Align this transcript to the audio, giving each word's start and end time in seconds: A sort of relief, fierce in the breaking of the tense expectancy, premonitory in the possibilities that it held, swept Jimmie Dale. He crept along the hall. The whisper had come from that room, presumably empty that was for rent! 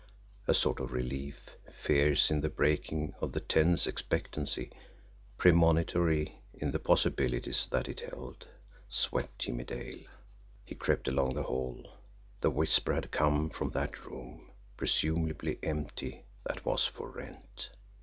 A 0.47 0.55
sort 0.55 0.79
of 0.79 0.93
relief, 0.93 1.55
fierce 1.71 2.31
in 2.31 2.41
the 2.41 2.49
breaking 2.49 3.13
of 3.21 3.33
the 3.33 3.39
tense 3.39 3.85
expectancy, 3.85 4.71
premonitory 5.37 6.41
in 6.55 6.71
the 6.71 6.79
possibilities 6.79 7.67
that 7.69 7.87
it 7.87 7.99
held, 7.99 8.47
swept 8.89 9.37
Jimmie 9.37 9.63
Dale. 9.63 10.05
He 10.65 10.73
crept 10.73 11.07
along 11.07 11.35
the 11.35 11.43
hall. 11.43 11.99
The 12.39 12.49
whisper 12.49 12.95
had 12.95 13.11
come 13.11 13.51
from 13.51 13.69
that 13.73 14.03
room, 14.03 14.49
presumably 14.75 15.59
empty 15.61 16.23
that 16.47 16.65
was 16.65 16.87
for 16.87 17.11
rent! 17.11 17.69